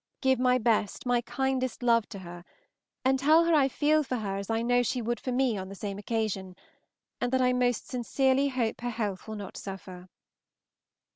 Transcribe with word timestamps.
Give 0.19 0.39
my 0.39 0.57
best, 0.57 1.05
my 1.05 1.21
kindest 1.21 1.83
love 1.83 2.09
to 2.09 2.17
her, 2.25 2.43
and 3.05 3.19
tell 3.19 3.45
her 3.45 3.53
I 3.53 3.67
feel 3.67 4.01
for 4.01 4.15
her 4.15 4.37
as 4.37 4.49
I 4.49 4.63
know 4.63 4.81
she 4.81 4.99
would 4.99 5.19
for 5.19 5.31
me 5.31 5.59
on 5.59 5.69
the 5.69 5.75
same 5.75 5.99
occasion, 5.99 6.55
and 7.21 7.31
that 7.31 7.39
I 7.39 7.53
most 7.53 7.85
sincerely 7.87 8.47
hope 8.47 8.81
her 8.81 8.89
health 8.89 9.27
will 9.27 9.35
not 9.35 9.57
suffer." 9.57 10.09